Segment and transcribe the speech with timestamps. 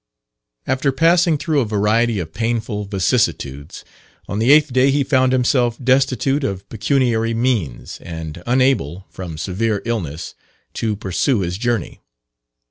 [0.65, 3.85] After passing through a variety of painful vicissitudes,
[4.27, 9.83] on the eighth day he found himself destitute of pecuniary means, and unable, from severe
[9.85, 10.33] illness,
[10.73, 12.01] to pursue his journey.